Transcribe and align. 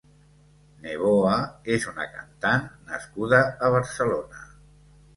Névoa 0.85 1.35
és 1.75 1.87
una 1.93 2.09
cantant 2.15 2.67
nascuda 2.91 3.45
a 3.69 3.75
Barcelona. 3.81 4.47